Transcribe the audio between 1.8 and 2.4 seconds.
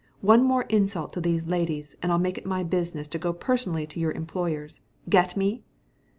and I'll make